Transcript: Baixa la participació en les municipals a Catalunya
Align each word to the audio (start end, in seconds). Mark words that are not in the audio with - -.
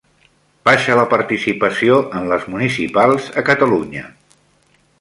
Baixa 0.69 0.95
la 0.99 1.03
participació 1.11 1.99
en 2.21 2.25
les 2.31 2.47
municipals 2.55 3.29
a 3.43 3.45
Catalunya 3.51 4.09